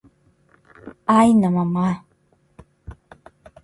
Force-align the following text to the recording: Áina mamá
Áina 1.17 1.49
mamá 1.57 1.87